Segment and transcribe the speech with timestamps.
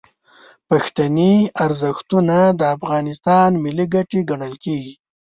[0.69, 1.33] پښتني
[1.65, 4.93] ارزښتونه د افغانستان ملي ګټې ګڼل کیږي.